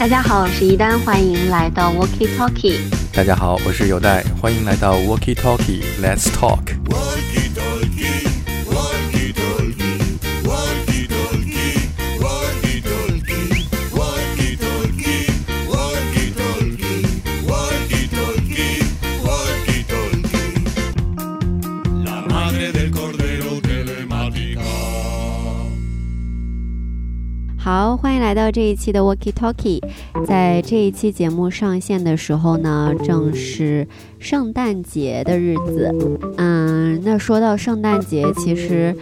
[0.00, 2.78] 大家好，我是一丹，欢迎来到 Walkie Talkie。
[3.12, 6.72] 大家好，我是有代，欢迎来到 Walkie Talkie，Let's Talk。
[28.20, 29.82] 来到这一期的 Walkie Talkie。
[30.26, 35.92] 在这一期节目上线的时候呢，正是圣诞节的日子。
[36.36, 38.94] 嗯，那说到圣诞节，其实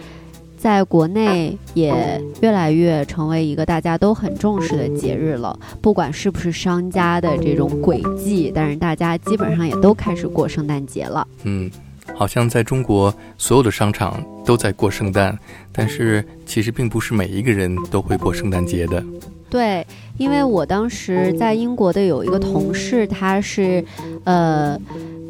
[0.57, 5.59] 在国内也越来越成为一个大家都很重视的节日了。
[5.81, 11.27] 不管是不是商家的这种诡计，但是大家基本上也都开始过圣诞节了。
[11.43, 11.69] 嗯。
[12.15, 15.37] 好像在中国，所有的商场都在过圣诞，
[15.71, 19.03] 但是其实并不是每一个人都会过圣诞节的。
[19.49, 19.85] 对，
[20.17, 23.83] 因为我当时在英国的有一个同事，他是
[24.23, 24.79] 呃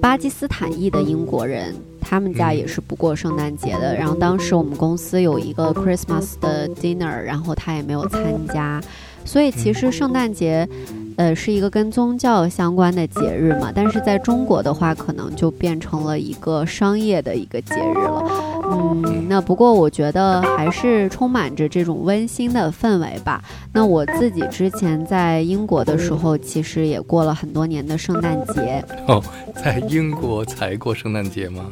[0.01, 3.95] 巴基斯坦裔的英国人，他们家也是不过圣诞节的。
[3.95, 8.81] 然后当时我们公司有一个 Christmas 的 dinner，然后他也没有参加，
[9.23, 10.67] 所以其实圣诞节。
[11.19, 18.23] 呃，是一个跟宗教相关的节日嘛，但是在中国的话，可能就变成了一个商业的一个节日了。
[18.71, 23.43] 嗯，那不过我觉得还是充满着这种温馨的氛围吧。
[23.73, 28.81] 那我自己之前在英国的时候，其实也过了很多年的圣诞节。
[29.05, 29.21] 哦，
[29.53, 31.65] 在英国才过圣诞节吗？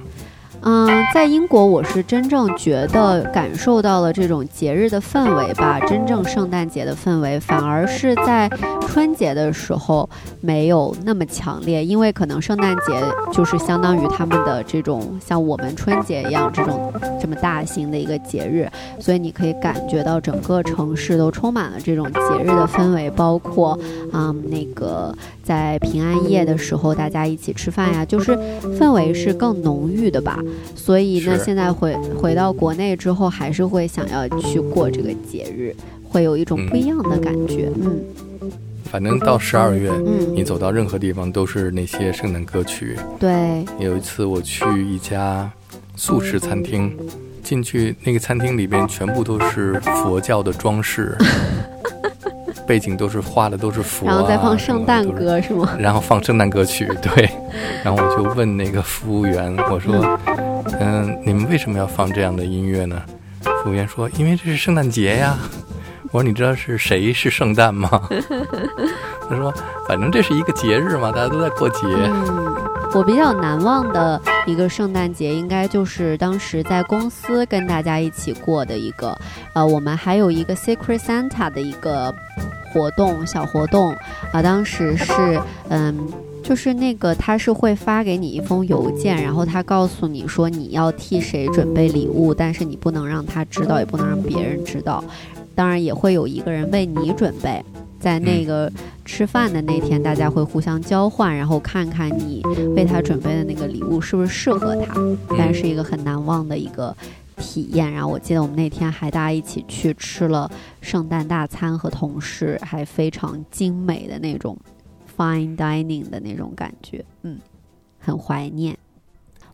[0.69, 8.49] 嗯，在英国我是真正觉得感受到了这种节日的氛围吧，真正圣诞节的氛围，反而是在
[8.81, 10.09] 春节的时候
[10.41, 13.01] 没有那么强烈，因为可能圣诞节
[13.31, 23.79] 就是相当于他们的这种像我们春节一样这种这么大型的一个节日，所以你可以感觉到整个城市都充满了这种节日的氛围，包括
[24.11, 25.15] 啊那个
[25.47, 28.37] 在平安夜的时候大家一起吃饭呀，就是
[28.77, 30.37] 氛围是更浓郁的吧。
[30.75, 37.71] 所以呢，现在回回到国内之后，还是会想要去过这个节日，会有一种不一样的感觉。
[37.81, 38.01] 嗯，
[38.83, 42.97] 反正到十二月，嗯，你走到任何地方都是那些圣诞歌曲。
[43.17, 45.49] 对，有一次我去一家
[45.95, 46.91] 素食餐厅，
[47.41, 51.15] 进去那个餐厅里边全部都是佛教的装饰。
[52.67, 55.69] 背景都是画的都是佛，然后再放圣诞歌是吗？
[55.79, 57.29] 然后放圣诞歌曲， 对。
[57.83, 59.95] 然后我就问那个服务员，我说
[60.79, 63.01] ：“嗯，你们为什么要放这样的音乐呢？”
[63.63, 65.37] 服务员说：“因为这是圣诞节呀。”
[66.11, 67.89] 我说：“你知道是谁是圣诞吗？”
[69.29, 69.53] 他说
[69.87, 72.55] ：“反正这是一个节日嘛，大家都在过节。”嗯
[72.93, 79.15] 我比较难忘的一个圣诞节，应该就是当时在公司跟大家一起过的一个。
[79.53, 82.11] 呃，我们还有一个 Secret Santa 的一个。
[82.73, 83.91] 活动小活动
[84.31, 85.95] 啊，当时是嗯，
[86.43, 95.03] 就是那个他是会发给你一封邮件，然后他告诉你说你要替谁准备礼物，但是你不能让他知道，也不能让别人知道。
[95.55, 97.63] 当然也会有一个人为你准备，
[97.99, 98.71] 在那个
[99.03, 102.43] 吃饭的那天，大家会互相交换，然后看看你
[102.75, 104.93] 为他准备的那个礼物是不是适合他。
[105.37, 106.95] 但是一个很难忘的一个。
[107.37, 110.49] 体验，然后我记得我们那天还大家一起去吃了
[110.81, 114.57] 圣诞大餐，和同事还非常精美的那种
[115.15, 117.37] fine dining 的那种感觉，嗯，
[117.99, 118.75] 很怀念。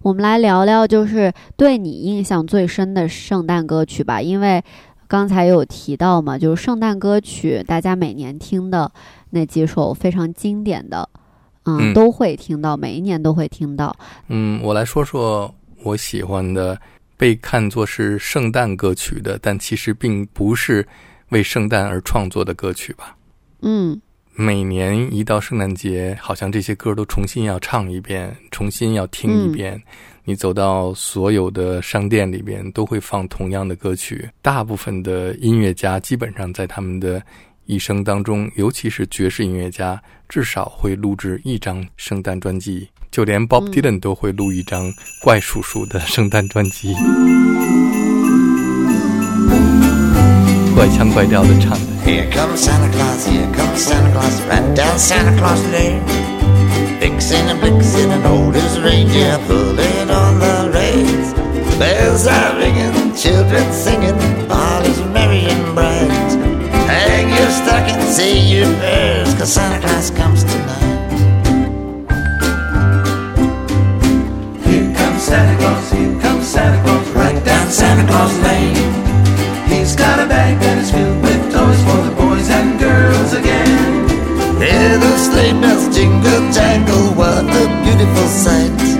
[0.01, 4.63] 我们来聊聊，就是对你印象最深的圣诞歌曲吧，因为
[5.07, 8.91] 刚才有提到嘛，就是圣诞歌曲，大家每年听的
[9.31, 11.07] 那几首非常经典的，
[11.65, 13.95] 嗯，都会听到，每一年都会听到。
[14.29, 16.79] 嗯，我来说说我喜欢的。
[17.23, 20.85] 被看作是圣诞歌曲的，但其实并不是
[21.29, 23.15] 为圣诞而创作的歌曲吧？
[23.61, 23.97] 嗯，
[24.35, 29.81] 每年一到圣诞节，好像这些歌都重新要唱一遍，重新要听一遍。
[30.25, 34.29] 你走到所有的商店里边，都会放同样的歌曲。
[34.41, 37.23] 大部分的音乐家基本上在他们的
[37.65, 42.89] 一生当中，尤其是爵士音乐家，至少会录制一张圣诞专辑。
[43.11, 46.93] 就连 Bob Dylan 都会录一张怪叔叔的圣诞专辑，
[50.75, 51.79] 怪腔怪调的唱的。
[52.05, 56.01] Here comes Santa Claus, here comes Santa Claus, right down Santa Claus Lane.
[56.99, 61.33] Fixing and blixing and old as reindeer pulling on the reins.
[61.77, 64.15] Bells are ringing, children singing,
[64.49, 66.22] all is merry and bright.
[67.53, 71.09] best I can say you best, cause Santa Claus comes tonight.
[74.65, 78.93] Here comes Santa Claus, here comes Santa Claus, right down Santa Claus Lane.
[79.69, 84.09] He's got a bag that is filled with toys for the boys and girls again.
[84.59, 88.92] Hear the sleigh bells jingle jangle, what a beautiful sight.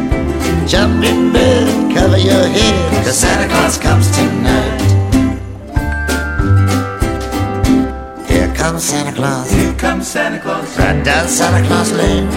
[8.74, 9.52] Comes Santa Claus.
[9.52, 10.80] Here comes Santa Claus.
[10.80, 12.28] Right down Santa Claus Lane.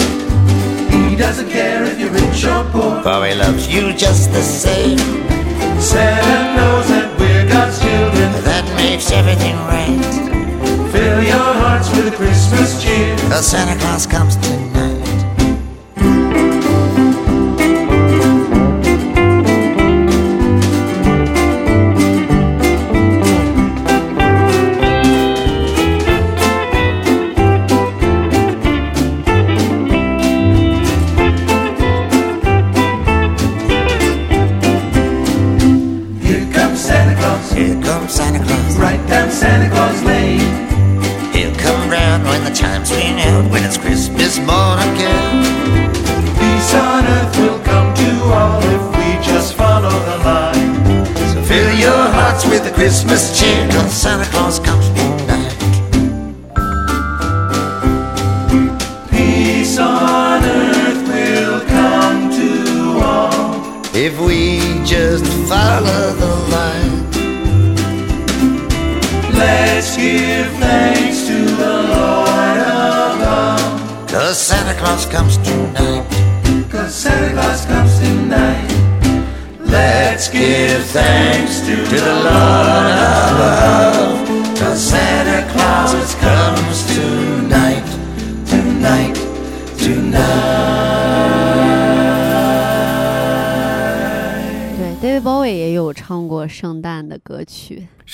[1.08, 3.02] He doesn't care if you're rich or poor.
[3.02, 4.98] For he loves you just the same.
[5.80, 8.44] Santa knows that we're God's children.
[8.44, 10.92] That makes everything right.
[10.92, 13.16] Fill your hearts with Christmas cheer.
[13.30, 14.95] Cause Santa Claus comes tonight.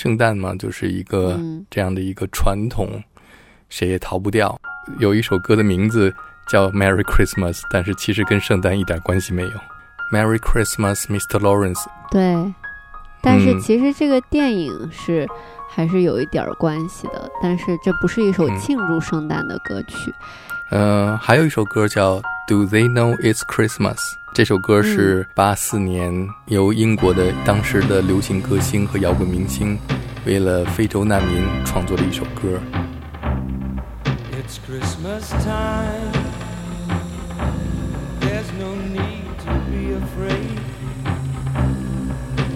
[0.03, 3.01] 圣诞嘛，就是一个嗯这样的一个传统，
[3.69, 4.59] 谁也逃不掉。
[4.99, 6.13] 有一首歌的名字
[6.45, 9.51] 叫《Merry Christmas》，但是其实跟圣诞一点关系没有。
[10.11, 11.39] Merry Christmas, Mr.
[11.39, 11.85] Lawrence。
[12.11, 12.53] 对，
[13.21, 15.25] 但是嗯其实这个电影是
[15.69, 20.13] 还是有一点儿关系的，但是这不是一首嗯庆祝圣诞的歌曲。
[20.73, 22.15] 呃，还有一首歌叫
[22.47, 23.93] 《Do They Know It's Christmas》。
[24.33, 29.77] 这首歌是八四年由英国的当时的流行歌星和摇滚明星，
[30.25, 32.59] 为了非洲难民创作的一首歌。
[34.31, 36.11] It's Christmas time.
[38.21, 40.57] There's no need to be afraid.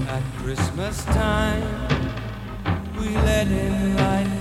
[0.10, 1.62] At Christmas time,
[2.98, 4.37] we let in light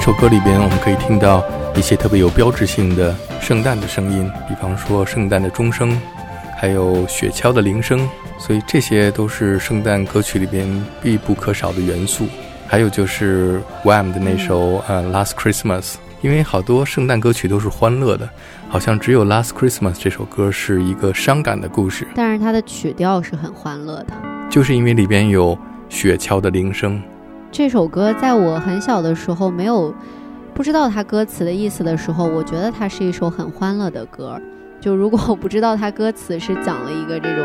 [0.00, 1.44] 这首歌里边，我们可以听到
[1.76, 5.94] 一些特别有标志性的圣诞的声音，比方说圣诞的钟声，
[6.56, 10.66] 还有雪橇的铃声，所以这些都是圣诞歌曲里边
[11.02, 12.26] 必不可少的元素。
[12.66, 15.82] 还有就是 Wham 的那首呃《Last Christmas》，
[16.22, 18.26] 因为好多圣诞歌曲都是欢乐的，
[18.70, 24.14] 好像只有《Last Christmas》这首歌是一个伤感的故事，但是它的曲调是很欢乐的。
[24.50, 25.58] 就是因为里边有
[25.90, 27.02] 雪橇的铃声，
[27.52, 29.92] 这首歌在我很小的时候没有
[30.54, 34.40] 不知道它歌词的意思的时候，我觉得它是一首很欢乐的歌。
[34.80, 37.44] 就如果我不知道它歌词是讲了一个这种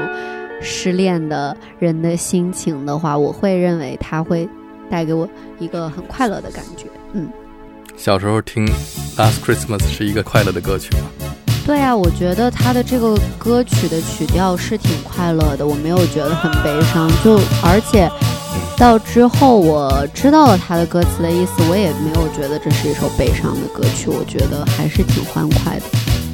[0.62, 4.48] 失恋的人的心情的话，我会认为它会
[4.90, 5.28] 带给我
[5.60, 6.86] 一个很快乐的感觉。
[7.14, 7.28] 嗯，
[7.98, 8.66] 小时候听
[9.18, 11.08] 《Last Christmas》是一个快乐的歌曲吗？
[11.66, 17.10] 对啊，我觉得它的这个歌曲的曲调是挺快乐的，我没有觉得很悲伤。
[17.24, 18.08] 就而且
[18.78, 26.25] 到之后我知道了他的歌词的意思，我也没有觉得这是一首悲伤的歌曲，我觉得还是挺欢快的。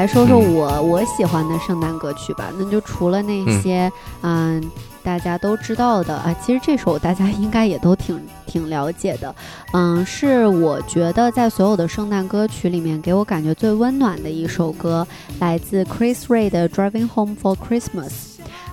[0.00, 2.50] 来说说我我喜欢的圣诞歌曲吧。
[2.58, 3.92] 那就除了那些
[4.22, 4.58] 嗯
[5.02, 9.34] 大家都知道的啊，其实这首大家应该也都挺挺了解的。
[9.74, 15.06] 嗯，是我觉得在所有的圣诞歌曲里面，给我感觉最温暖的一首歌，
[15.38, 18.08] 来自 Chris Ray 的《Driving Home for Christmas》。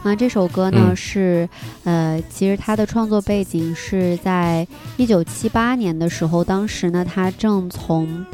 [0.03, 1.49] 啊，这首歌呢、嗯是，
[1.83, 4.65] 呃，其实它的创作背景是在
[4.95, 8.25] 一九七八年的时候，当时呢，他正从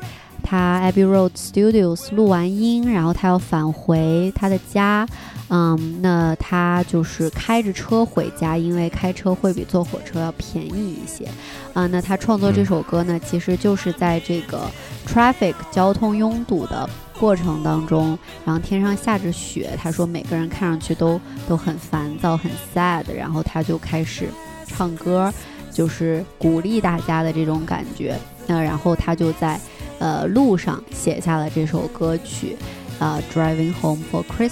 [0.53, 5.03] 他 Abbey Road Studios 录完音，然后他要返回他的家，
[5.49, 11.27] 嗯，那他就是开着车回家，因为开车会比坐火车要便宜一些，
[11.73, 14.69] 啊、那他创作这首歌呢，其实就是在这个
[15.07, 16.87] traffic 交通拥堵的
[17.19, 21.19] 过程当中，然后天上下着雪，他说每个人看上去都
[21.49, 24.29] 都很烦躁，很 sad，然后他就开始
[24.67, 25.33] 唱歌，
[25.71, 28.15] 就是鼓励大家的这种感觉。
[28.45, 29.57] 那然后他就在
[30.03, 32.57] 呃路上写下了这首歌曲，
[32.99, 34.49] 呃《Driving Home for Christmas》。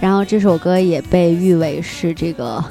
[0.00, 2.62] 然后这首歌也被誉为是这个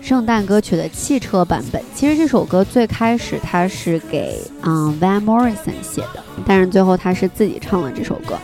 [0.00, 1.80] 圣诞歌曲的汽车版本。
[1.94, 8.36] 其实这首歌最开始它是给嗯 Van Morrison 写的，但是最后他是自己唱了这首歌。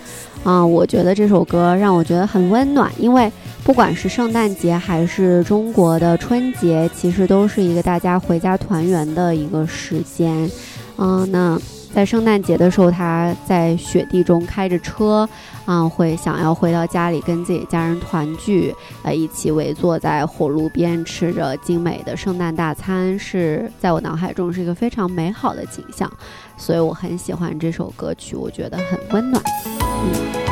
[0.45, 3.31] 啊、我觉得这首歌让我觉得很温暖，因为
[3.63, 10.51] 不管是圣诞节还是中国的春节，其实都是一个大家回家团圆的一个时间。
[10.99, 11.57] 嗯、那
[11.95, 15.29] 在圣诞节的时候，他在雪地中开着车，
[15.67, 26.11] 啊、会想要回到家里跟自己家人团聚，呃，一起围坐在火炉边吃着精美的圣诞大餐，是在我脑海中是一个非常美好的景象，
[26.57, 29.43] 所以我很喜欢这首歌曲，我觉得很温暖。
[29.67, 30.52] 嗯。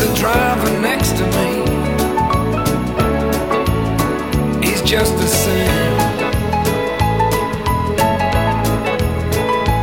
[0.00, 1.64] the driver next to me.
[4.62, 5.96] He's just the same.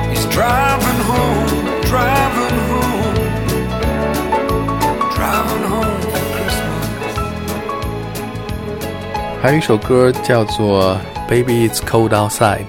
[0.09, 1.47] He's driving home,
[1.83, 3.15] driving home,
[5.15, 6.83] driving home for Christmas.
[9.41, 10.97] 还有一首歌叫做《
[11.29, 12.65] Baby It's Cold Outside》，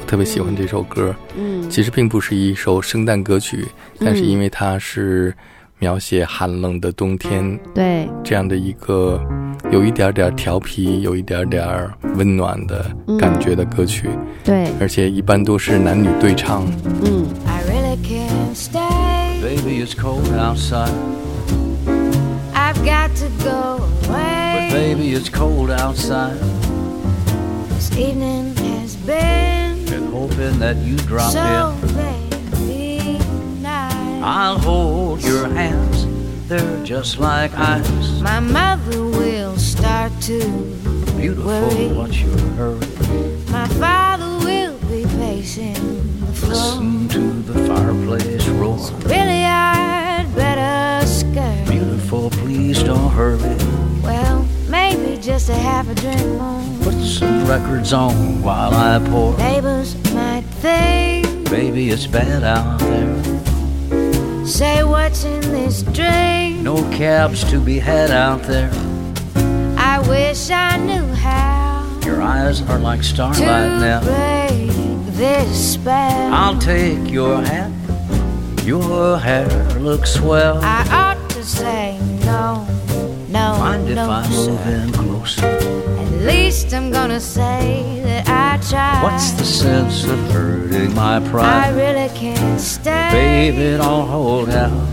[0.00, 1.14] 我特别喜欢这首歌。
[1.36, 3.66] 嗯其实并不是一首圣诞歌曲，
[3.98, 5.34] 但是因为它是
[5.79, 9.19] 描写寒冷的冬天对，这样的一个
[9.71, 11.65] 有一点点调皮、有一点点
[12.15, 12.85] 温暖的
[13.17, 14.09] 感觉的歌曲，
[14.43, 16.65] 对，而且一般都是男女对唱。
[17.03, 19.41] 嗯 I really can't stay.
[19.41, 20.91] Baby, it's cold outside.
[22.53, 24.69] I've got to go away.
[24.69, 26.35] But baby, it's cold outside.
[27.69, 32.08] This evening has been Been hoping that you drop so in.
[34.31, 36.05] I'll hold your hands.
[36.47, 38.21] They're just like ice.
[38.21, 40.37] My mother will start to
[41.17, 41.87] Beautiful, worry.
[41.87, 42.85] what's your hurry?
[43.49, 45.73] My father will be pacing
[46.19, 46.51] the floor.
[46.53, 48.77] Listen to the fireplace roar.
[49.05, 51.65] Really, I'd better scurry.
[51.67, 53.57] Beautiful, please don't hurry.
[54.03, 56.63] Well, maybe just a half a drink more.
[56.83, 59.35] Put some records on while I pour.
[59.39, 63.38] Neighbors might think, Baby, it's bad out there.
[64.49, 66.61] Say what's in this drink.
[66.61, 68.71] No cabs to be had out there.
[69.77, 74.01] I wish I knew how Your eyes are like starlight to now.
[74.03, 74.69] break
[75.15, 76.33] this spell.
[76.33, 77.71] I'll take your hat.
[78.65, 79.47] Your hair
[79.79, 80.59] looks swell.
[80.63, 82.65] I ought to say no,
[83.29, 84.51] no, Mind if I sir.
[84.51, 85.98] move in closer?
[86.19, 89.03] Least I'm gonna say that I tried.
[89.03, 91.67] What's the sense of hurting my pride?
[91.67, 93.09] I really can't stay.
[93.11, 94.91] Baby, don't hold out.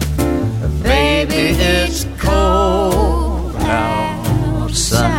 [0.84, 5.15] Baby, it's cold outside.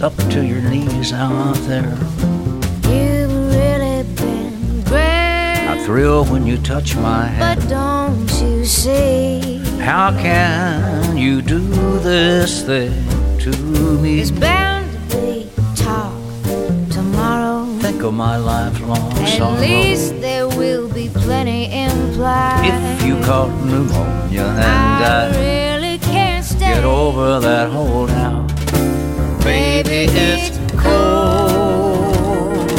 [0.00, 1.90] It's up to your knees out there.
[2.86, 7.60] You've really been I thrill when you touch my hand.
[7.60, 9.58] But don't you see?
[9.80, 11.58] How can you do
[11.98, 12.94] this thing
[13.40, 14.18] to me?
[14.18, 16.14] There's bound to be talk
[16.92, 17.66] tomorrow.
[17.80, 19.58] Think of my lifelong At sorrow.
[19.58, 22.70] least there will be plenty implied.
[22.70, 26.74] If you caught pneumonia and I I really can't stay.
[26.74, 28.47] get over that holdout,
[29.48, 32.70] baby, it's cold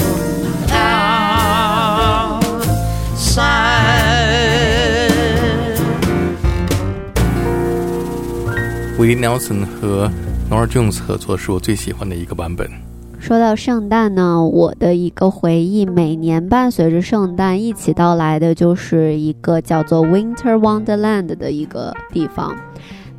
[0.72, 1.10] outside.
[9.00, 10.12] 威廉 Nelson 和
[10.52, 12.70] Nora Jones 合作是我最喜欢的一个版本。
[13.20, 22.56] 说到圣诞呢，我的一个回忆，每年伴随着圣诞一起到来的，就是一个叫做 Winter Wonderland 的一个地方。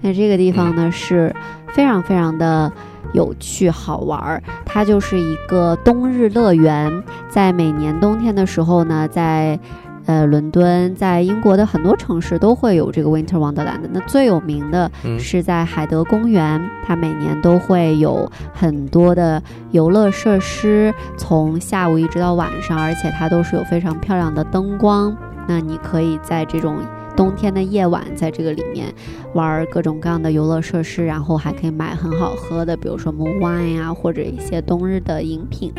[0.00, 1.34] 那这个地方呢是
[1.74, 2.72] 非常非常的
[3.12, 9.58] 有趣好玩儿，它就是一个冬日乐园，在每年冬天的时候呢，在
[10.06, 13.80] 呃伦敦，在英国的很多城市都会有这个 Winter Wonderland。
[13.92, 25.16] 那最有名的嗯是在海德公园，它每年都会有很多的游乐设施，从下午一直到晚上，而且它都是有非常漂亮的灯光。
[25.46, 26.78] 那你可以在这种
[27.16, 28.86] 冬天的夜晚，在这个里面
[29.34, 35.72] 玩各种各样的游乐设施，然后还可以买很好喝的，比如说 moon wine 呀、或者一些冬日的饮品。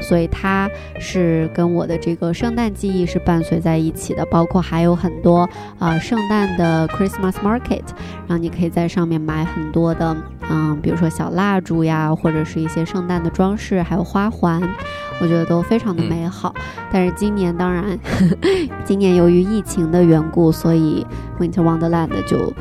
[0.00, 0.68] 所以它
[0.98, 7.84] 是跟我的这个圣诞记忆是伴随在一起的，包括还有很多呃圣诞的 Christmas market，
[8.26, 10.14] 然后你可以在上面买很多的
[10.50, 14.60] 嗯，比如说小蜡烛呀，或者是一些圣诞的装饰，还有花环，
[15.20, 16.54] 我觉得都非常的美好。
[16.92, 17.98] 但是今年当然，
[18.84, 21.06] 今年由于疫情的缘故，所以
[21.38, 22.52] Winter Wonderland 就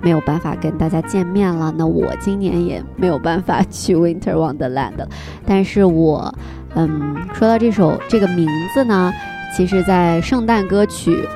[0.00, 1.72] 没有办法跟大家见面了。
[1.76, 5.06] 那我今年也没有办法去 Winter Wonderland。
[5.46, 6.34] 但是我，
[6.74, 9.12] 嗯，说到这首这个名字呢，
[9.56, 11.26] 其实在圣诞歌曲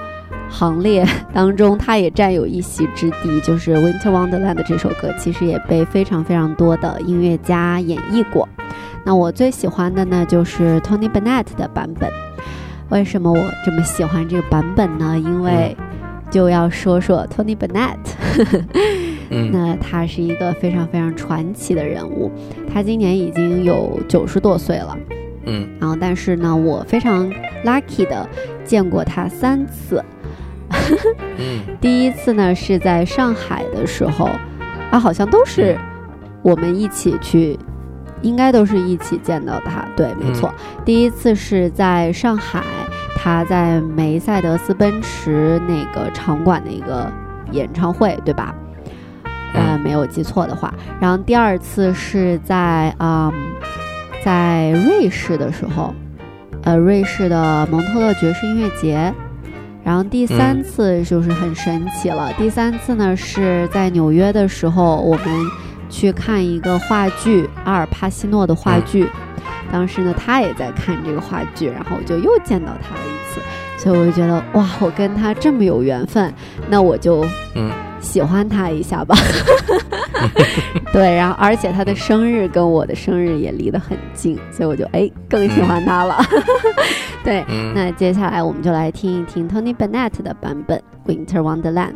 [0.54, 3.40] 行列 当中，它也占有一席之地。
[3.42, 8.48] 就是《Winter Wonderland》这首歌，其实也被非常非常多的音乐家演绎过。
[9.04, 12.08] 那我最喜欢的呢，就是 Tony Bennett 的版本。
[12.90, 15.18] 为什么我这么喜欢这个版本呢？
[15.18, 15.76] 因为
[16.30, 17.98] 就要说说 Tony Bennett。
[19.30, 22.30] 嗯那他是一个非常非常传奇的人物，
[22.72, 24.96] 他今年已经有九十多岁了。
[25.46, 27.30] 嗯然后，但是呢，我非常
[27.64, 28.28] lucky 的
[28.64, 30.02] 见过他三次。
[31.38, 34.28] 嗯第一次呢是在上海的时候，
[34.90, 35.76] 啊，好像都是
[36.42, 37.58] 我们一起去，
[38.22, 39.84] 应该都是一起见到他。
[39.96, 40.52] 对，没错。
[40.84, 42.62] 第一次是在上海，
[43.16, 47.10] 他在梅赛德斯奔驰那个场馆的一个
[47.50, 48.54] 演唱会，对吧？
[49.52, 50.72] 呃，没有记错的话。
[51.00, 53.32] 然后第二次是在嗯，
[54.24, 55.94] 在瑞士的时候，
[56.62, 59.12] 呃，瑞士的蒙特勒爵士音乐节。
[59.84, 65.26] 然后第三嗯次就是很神奇了，第三次呢是在纽约的时候，我们
[65.90, 69.06] 去看一个话剧，阿尔帕西诺的话剧。
[69.70, 73.40] 当时呢，他也在看这个话剧，然后我就又见到他了一次，
[73.84, 76.32] 所以我就觉得哇，我跟他这么有缘分，
[76.70, 77.22] 那我就
[77.54, 77.70] 嗯
[78.00, 79.14] 喜欢他一下吧。
[80.90, 86.16] 对，然后而且他的生日跟我的生日也离得很近，所以我就哎更喜欢他了。
[87.22, 91.92] 对，嗯那接下来我们就来听一听 Tony Bennett 的版本《Winter Wonderland》。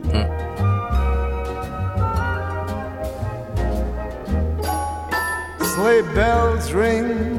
[5.63, 7.39] Sleigh bells ring.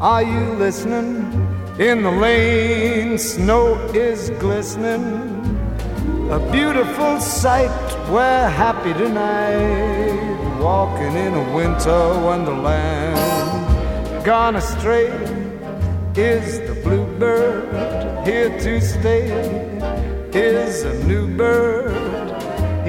[0.00, 1.24] Are you listening?
[1.78, 5.04] In the lane, snow is glistening.
[6.30, 7.68] A beautiful sight.
[8.10, 10.58] We're happy tonight.
[10.58, 14.24] Walking in a winter wonderland.
[14.24, 15.08] Gone astray
[16.14, 18.26] is the bluebird.
[18.26, 19.28] Here to stay
[20.32, 21.92] is a new bird.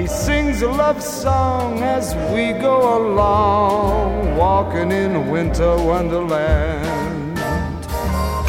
[0.00, 7.07] He sings a love song as we go along, walking in a winter wonderland.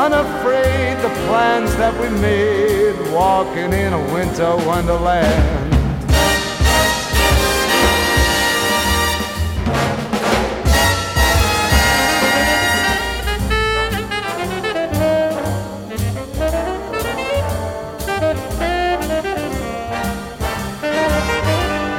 [0.00, 5.74] unafraid the plans that we made walking in a winter wonderland.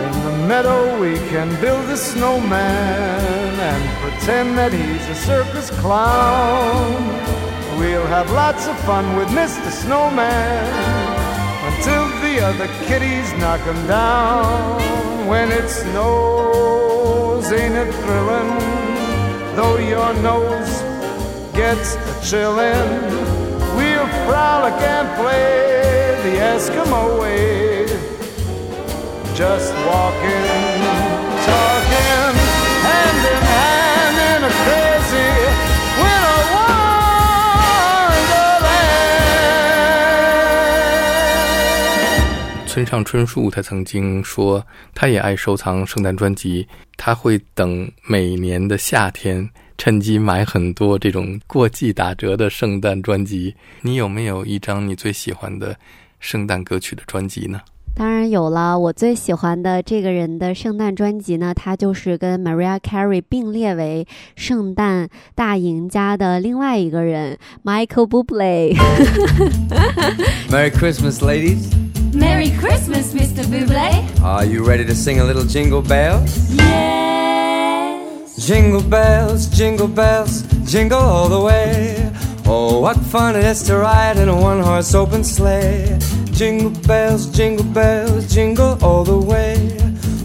[0.02, 7.41] In the meadow, we can build a snowman and pretend that he's a circus clown.
[7.82, 9.72] We'll have lots of fun with Mr.
[9.72, 10.66] Snowman
[11.66, 15.28] until the other kitties knock him down.
[15.28, 18.52] When it snows, ain't it thrilling?
[19.56, 20.74] Though your nose
[21.54, 23.02] gets a chillin',
[23.76, 27.88] we'll frolic and play the Eskimo way.
[29.34, 30.82] Just walking,
[31.50, 32.41] talking,
[42.72, 53.54] 村上春树他曾经说，他也爱收藏圣诞专辑，他会等每年的夏天，趁机买很多这种过季打折的圣诞专辑。
[53.82, 55.76] 你有没有一张你最喜欢的
[56.22, 57.60] 圣诞歌曲的专辑呢？
[57.94, 64.08] 当然有了，我最喜欢的这个人的圣诞专辑呢，他就是跟 Mariah Carey 并列为
[64.38, 68.78] 圣诞大赢家的另外一个人 Michael Bublé。
[70.50, 71.70] Merry Christmas, ladies.
[72.14, 73.44] Merry Christmas, Mr.
[73.46, 74.22] Buble.
[74.22, 76.54] Are you ready to sing a little jingle bells?
[76.54, 78.36] Yes.
[78.46, 82.12] Jingle bells, jingle bells, jingle all the way.
[82.46, 85.98] Oh, what fun it is to ride in a one horse open sleigh.
[86.32, 89.81] Jingle bells, jingle bells, jingle all the way.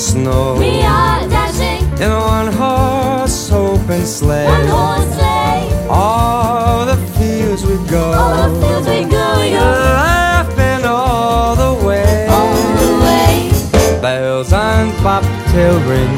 [0.00, 4.46] snow We are dashing in a one horse open sleigh.
[4.46, 5.86] one horse sleigh.
[5.90, 8.04] All the fields we go.
[8.20, 12.26] All the fields we go, we go Laughing all the way.
[12.28, 14.00] all the way.
[14.00, 16.16] Bells on bobtail ring,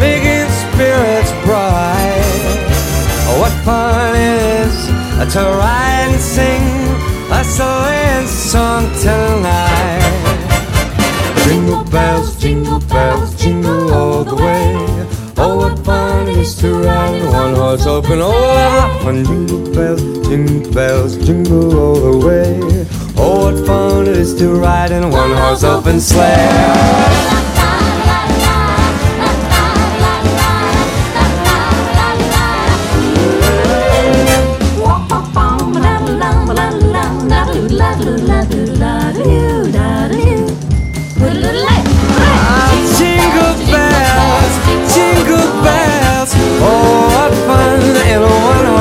[0.00, 2.42] making spirits bright.
[3.38, 4.76] What fun it is
[5.34, 6.64] to ride and sing
[7.30, 9.95] a sleighing song tonight.
[12.46, 14.76] Jingle bells, jingle all the way.
[15.36, 18.20] Oh, what fun it is to ride in one horse open.
[18.22, 19.24] Oh, fun!
[19.24, 22.60] Jingle bells, jingle bells, jingle all the way.
[23.16, 27.55] Oh, what fun it is to ride in a one horse open sleigh.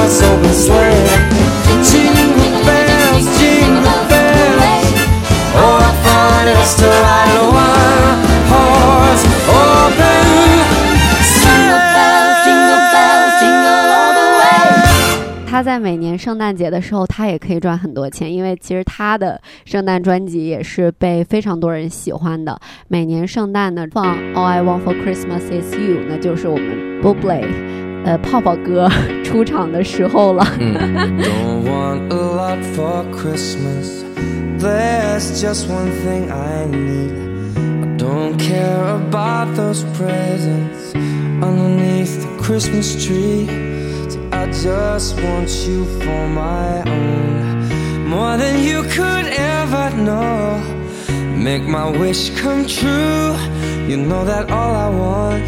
[0.05, 1.07] Open sleigh.
[1.81, 4.85] Jingle bells, jingle bells.
[5.57, 8.19] Oh, what fun it is to ride a one
[8.51, 10.25] horse open
[11.41, 15.45] Jingle bells, jingle bells, jingle all the way.
[15.49, 22.59] 他在每年圣诞节的时候，他也可以赚很多钱，因为其实他的圣诞专辑也是被非常多人喜欢的。
[22.87, 27.45] 每年圣诞呢放《All I Want for Christmas Is You》，那就是我们 Bublé，
[28.04, 28.88] 呃，泡泡哥
[29.22, 30.44] 出场的时候了。
[30.58, 34.04] Don't want a lot for Christmas.
[34.58, 37.12] There's just one thing I need.
[37.56, 40.94] I don't care about those presents
[41.42, 43.46] underneath the Christmas tree.
[44.08, 47.68] See, I just want you for my own.
[48.08, 50.60] More than you could ever know.
[51.36, 53.36] Make my wish come true.
[53.86, 55.44] You know that all I want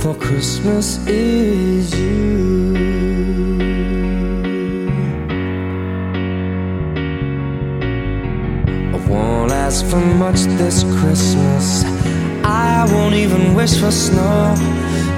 [0.00, 2.74] for Christmas is you.
[8.94, 11.84] I won't ask for much this Christmas.
[12.44, 14.54] I won't even wish for snow.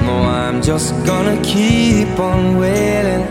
[0.03, 3.23] No, I'm just gonna keep on waiting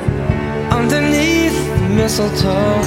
[0.71, 2.81] underneath the mistletoe.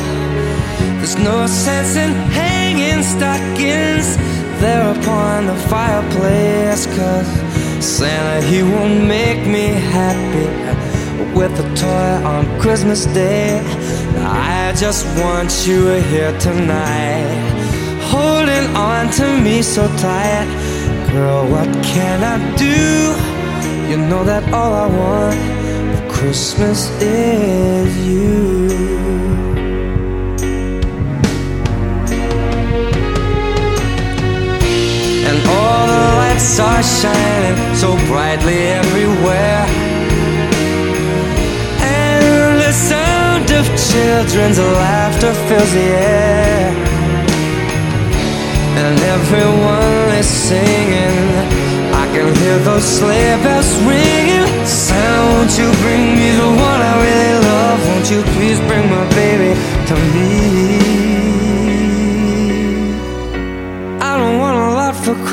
[0.98, 4.16] There's no sense in hanging stockings
[4.62, 6.86] there upon the fireplace.
[6.86, 7.53] Cause
[7.84, 10.48] Santa, he won't make me happy
[11.38, 13.60] with a toy on Christmas Day.
[14.20, 17.28] I just want you here tonight,
[18.04, 20.48] holding on to me so tight.
[21.12, 23.14] Girl, what can I do?
[23.90, 25.38] You know that all I want
[25.94, 28.64] for Christmas is you.
[35.28, 36.03] And all the
[36.34, 39.66] lights are shining so brightly everywhere.
[41.80, 46.72] And the sound of children's laughter fills the air.
[48.82, 51.16] And everyone is singing.
[52.02, 54.44] I can hear those sleigh bells ringing.
[55.34, 57.78] Won't you bring me the one I really love?
[57.88, 59.52] Won't you please bring my baby
[59.88, 60.93] to me?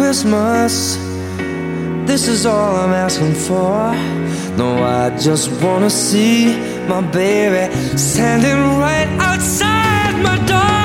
[0.01, 0.97] Christmas.
[2.09, 3.93] This is all I'm asking for.
[4.57, 6.57] No, I just wanna see
[6.89, 7.63] my baby
[8.09, 10.81] standing right outside my door.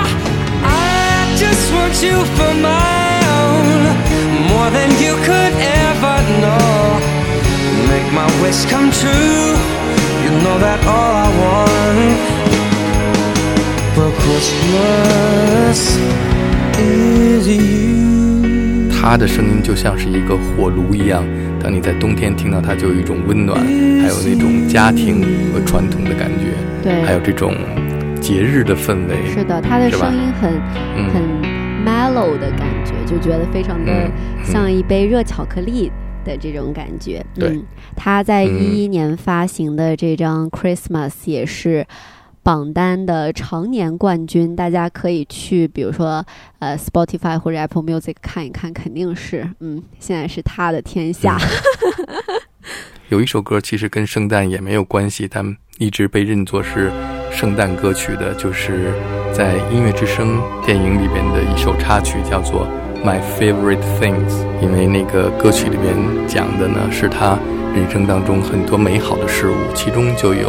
[0.62, 3.80] I just want you for my own,
[4.52, 5.54] more than you could
[5.88, 6.68] ever know.
[7.92, 9.46] Make my wish come true.
[10.24, 12.16] You know that all I want
[13.94, 15.78] for Christmas
[16.78, 18.35] is you.
[18.98, 21.22] 它的声音就像是一个火炉一样，
[21.62, 27.54] 当你在冬天听到它，就有一种温暖，还有那种家庭和传统的感觉，对还有这种
[28.20, 29.14] 节日的氛围。
[29.32, 30.52] 是的，他的声音很
[30.96, 31.22] 嗯很
[31.84, 34.10] mellow 的感觉，就觉得非常的嗯
[34.44, 35.92] 像一杯热巧克力
[36.24, 37.24] 的这种感觉。
[37.34, 37.62] 对嗯，
[37.94, 41.86] 他在嗯一一年发行的这张 Christmas 也是。
[42.46, 46.24] 榜单的常年冠军，大家可以去，比如说
[46.60, 51.36] 呃 Spotify 或者 Apple Music 看一看，肯定是，嗯，现在是他的天下。
[53.10, 56.92] 有一首歌其实跟圣诞也没有关系，但一直被认作是
[57.32, 58.92] 圣诞歌曲的，就是
[59.32, 62.68] 在《音乐之声》电影里边的一首插曲，叫做
[63.04, 64.30] 《My Favorite Things》。
[64.62, 65.96] 因为那个歌曲里边
[66.28, 67.36] 讲的呢，是他
[67.74, 70.48] 人生当中很多美好的事物，其中就有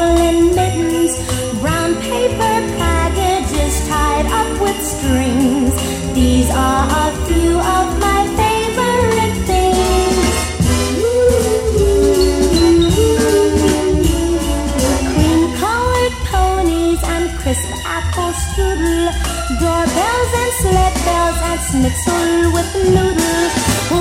[19.61, 23.53] doorbells and sled bells and schnitzel with noodles,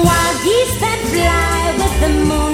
[0.06, 2.49] wild geese that fly with the moon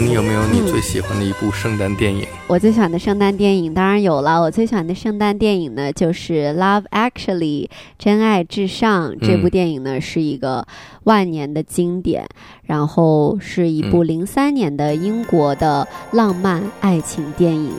[0.00, 2.24] 那你有没有你最喜欢的一部圣诞电影？
[2.46, 7.66] 我最喜欢的圣诞电影当然有了，我最喜欢的圣诞电影呢就是《Love Actually》
[7.98, 9.12] 真爱至上。
[9.20, 10.64] 这部嗯电影呢是一个
[11.02, 12.28] 万年的经典，
[12.62, 17.72] 然后是一部零三年的英国的浪漫爱情电影。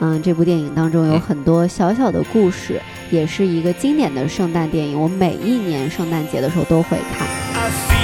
[0.00, 2.80] 嗯，这部电影当中有很多小小的故事，
[3.12, 5.00] 也是一个经典的圣诞电影。
[5.00, 7.99] 我每一年圣诞节的时候都会看。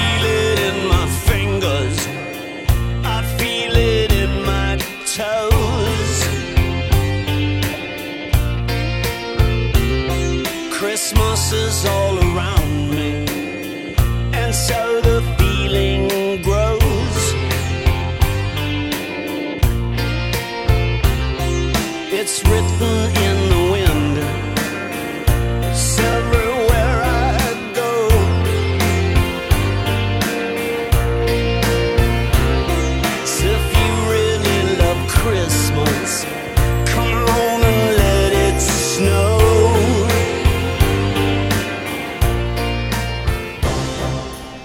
[11.09, 13.25] Christmas is all around me,
[14.33, 17.19] and so the feeling grows.
[22.11, 23.36] It's written in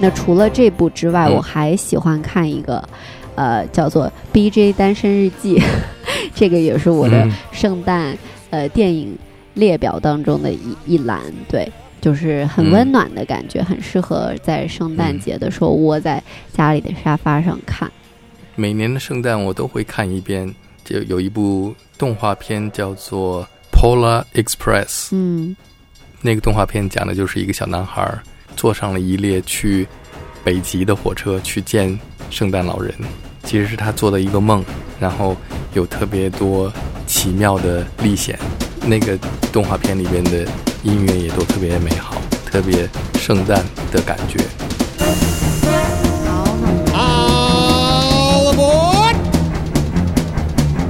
[0.03, 2.83] 那除了这部之外，嗯我还喜欢看一个，
[3.37, 4.73] 呃，叫做《B.J.
[4.73, 5.57] 单身日记》，
[6.35, 8.19] 这个也是我的嗯圣诞、
[8.51, 9.17] 呃电影
[9.55, 11.21] 列表当中的一一栏。
[11.49, 16.21] 对，就是很温暖的感觉，很适合在圣诞节的时候窝在
[16.53, 17.89] 家里的沙发上看。
[18.57, 20.53] 每年的圣诞我都会看一遍，
[20.85, 23.43] 就有一部动画片叫做
[23.73, 25.57] 《Polar Express》，嗯
[26.21, 28.21] 那个动画片讲的就是一个小男孩儿
[28.57, 29.87] 坐上了一列去
[30.45, 31.99] 北极的火车去见
[32.31, 32.95] 圣诞老人，
[33.45, 34.65] 其实是他做的一个梦，
[35.01, 35.37] 然后
[35.75, 36.73] 有特别多
[37.07, 38.39] 奇妙的历险。
[38.85, 39.17] 那个
[39.53, 40.45] 动画片里边的
[40.83, 44.41] 音乐也都特别美好，特别圣诞的感觉。
[44.99, 45.07] 好，
[46.25, 49.17] 那我们 All aboard!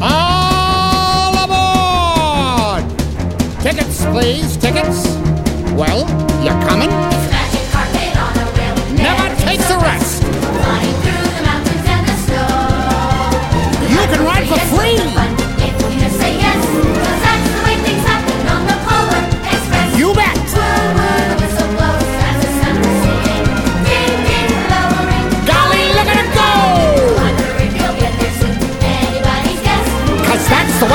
[0.01, 2.85] All aboard!
[3.63, 5.07] Tickets, please, tickets.
[5.77, 6.07] Well,
[6.43, 7.12] you're coming?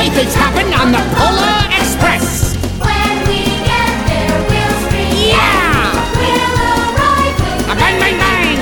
[0.10, 2.56] Way things happen on the Polar Express.
[2.80, 5.36] When we get there, we'll scream.
[5.36, 5.92] Yeah!
[6.16, 6.56] We'll
[6.96, 8.58] arrive with A bang, bang, bang!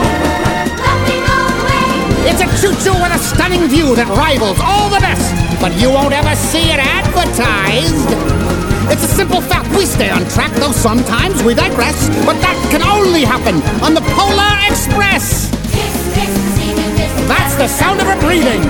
[0.78, 2.30] nothing on the way.
[2.30, 6.14] It's a choo-choo with a stunning view that rivals all the best, but you won't
[6.14, 8.10] ever see it advertised.
[8.92, 12.82] It's a simple fact, we stay on track, though sometimes we digress, but that can
[12.82, 15.50] only happen on the Polar Express.
[15.74, 16.56] Kiss, kiss.
[17.28, 18.62] That's the sound of her breathing,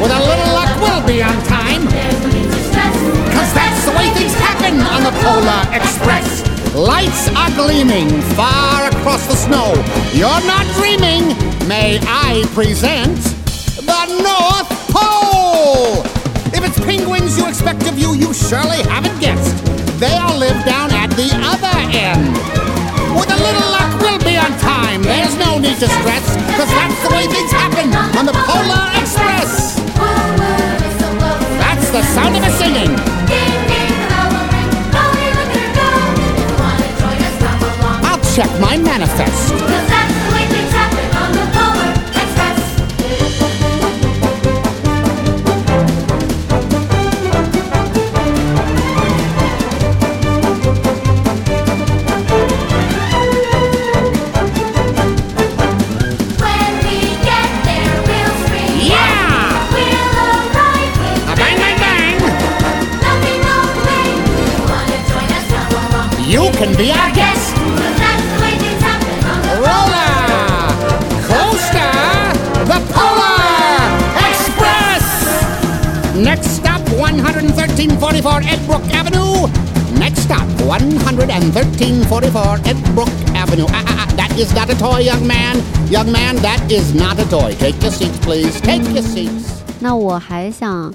[0.00, 2.94] With a little luck, we'll be on time, There's no need to stress.
[3.34, 6.46] cause that's the way things happen on the Polar Express.
[6.74, 8.08] Lights are gleaming
[8.38, 9.74] far across the snow.
[10.14, 11.34] You're not dreaming.
[11.66, 13.18] May I present
[13.74, 16.04] the North Pole?
[16.54, 19.64] If it's penguins you expect of you, you surely haven't guessed.
[19.98, 22.67] They all live down at the other end.
[23.38, 25.02] Little luck, we'll be on time.
[25.02, 26.24] There's no need to stress,
[26.56, 29.78] cause that's the way things happen on the Polar Express.
[31.62, 32.96] That's the sound of a singing.
[33.26, 33.98] Ding, ding,
[39.68, 40.07] the bell
[80.98, 83.66] 11344 Edbrook Avenue.
[83.72, 85.56] Ah, ah, ah, that is not a toy, young man.
[85.90, 87.54] Young man, that is not a toy.
[87.58, 88.60] Take your seats, please.
[88.60, 89.62] Take your seats.
[89.80, 90.92] 那我还想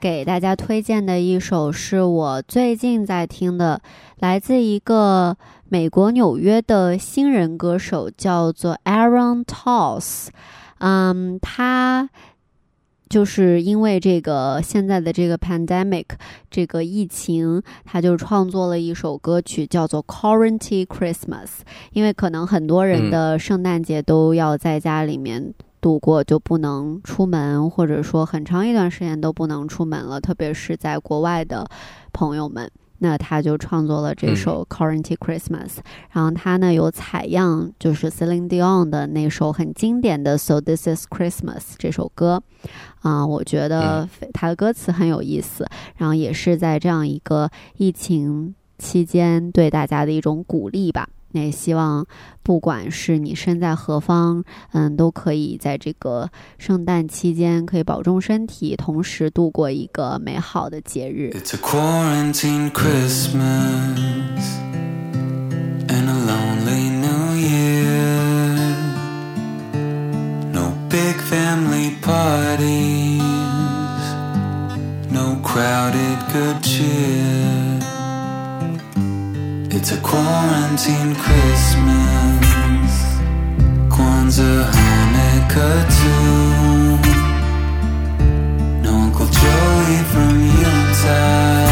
[0.00, 3.80] 给大家推荐的一首是我最近在听的，
[4.18, 5.36] 来自一个
[5.68, 10.28] 美国纽约的新人歌手，叫做 Aaron Toss。
[10.78, 12.10] 嗯，他
[13.08, 16.04] 就是因为这个现在的这个 pandemic
[16.50, 21.46] 这个疫情，他就创作了一首歌曲，叫做《Quarantine Christmas》。
[21.92, 31.64] 因为可能很多人嗯的圣诞节都要在家里面度过，就不能出门，或者说很长一段时间都不能出门了，特别是在国外的
[32.12, 32.68] 朋友们。
[32.98, 35.68] 那他就创作了这首《Quarantine Christmas》，
[36.12, 42.42] 然后他呢有采样，就是 Celine Dion 的那首很经典的《So This Is Christmas》这首歌，
[43.00, 45.66] 啊、我觉得非他的歌词很有意思，
[45.96, 51.08] 然后也是在这样一个疫情期间对大家的一种鼓励吧。
[51.36, 52.06] 那也希望，
[52.42, 61.30] 不管是你身在何方，嗯，都可以在这个圣诞期间可以保重身体，同时度过一个美好的节日。
[61.34, 63.36] It's a quarantine Christmas
[65.88, 68.56] and a lonely New Year.
[70.54, 73.20] No big family parties,
[75.12, 77.65] no crowded good cheer.
[79.78, 82.94] It's a quarantine Christmas,
[83.92, 86.96] Kwanzaa, Hanukkah too.
[88.82, 91.68] No Uncle Joey from Utah.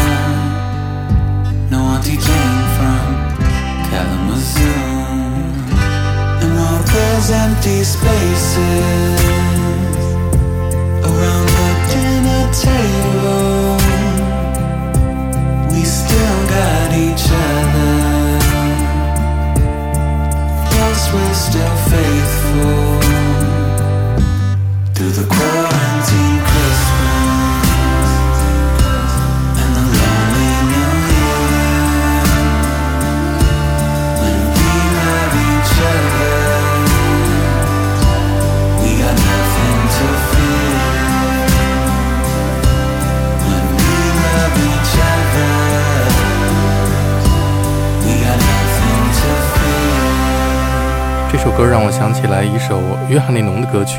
[1.71, 3.05] No Auntie Jane from
[3.89, 4.85] Kalamazoo.
[6.43, 9.19] And all those empty spaces
[11.09, 13.81] around the dinner table.
[15.71, 17.84] We still got each other.
[21.15, 22.99] always still faithful
[24.93, 25.84] through the crowd.
[51.34, 53.98] 这首歌让我想起来一首约翰列侬的歌曲《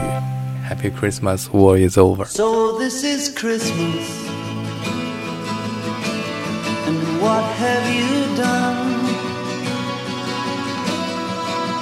[0.70, 2.26] Happy Christmas, War is Over》。
[2.26, 4.06] So this is Christmas.
[6.88, 8.92] And what have you done?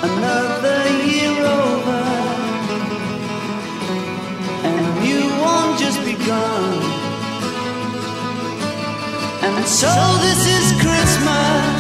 [0.02, 2.04] Another year over.
[4.64, 6.80] And a new one just begun.
[9.42, 9.90] And so
[10.22, 11.73] this is Christmas.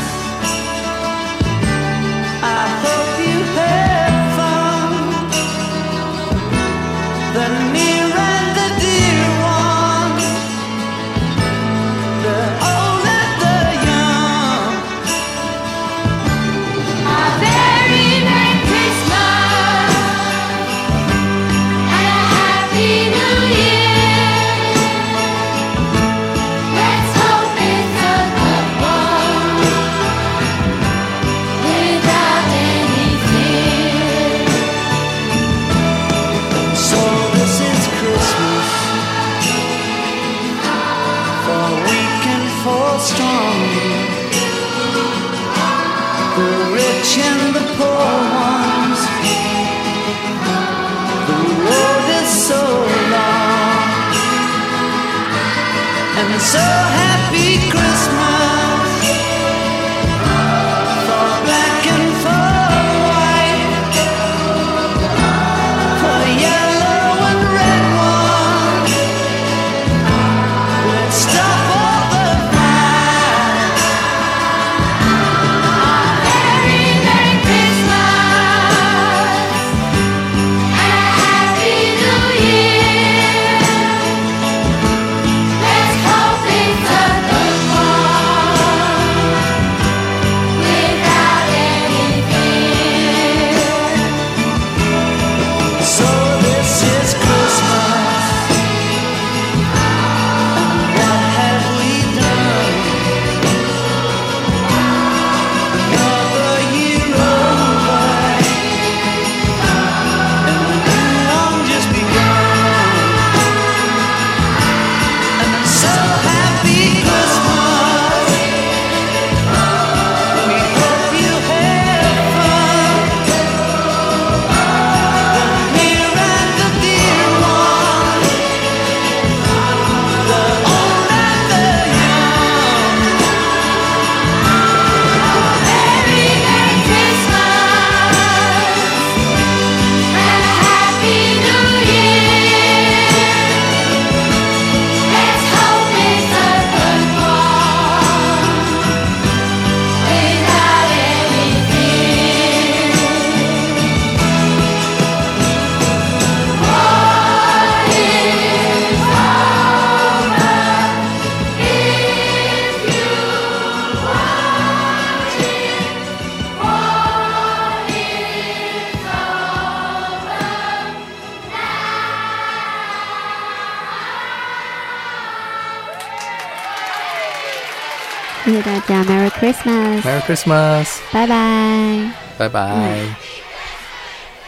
[179.44, 180.04] Christmas.
[180.06, 181.02] Merry Christmas.
[181.12, 182.14] Bye bye.
[182.38, 183.16] Bye bye.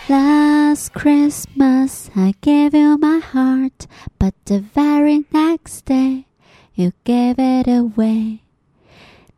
[0.09, 3.86] Last Christmas, I gave you my heart,
[4.18, 6.24] but the very next day,
[6.74, 8.40] you gave it away.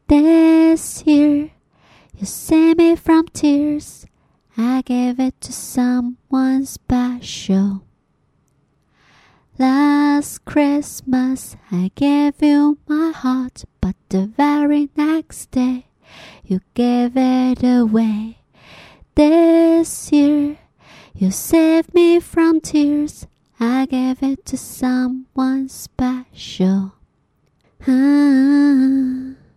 [0.06, 1.50] This year,
[2.16, 4.06] you saved me from tears.
[4.56, 7.82] I gave it to someone special.
[9.58, 15.86] Last Christmas, I gave you my heart, but the very next day
[16.44, 18.36] you gave it away.
[19.14, 20.58] This year
[21.14, 23.26] you saved me from tears.
[23.58, 26.92] I gave it to someone special.
[27.86, 29.47] Ah.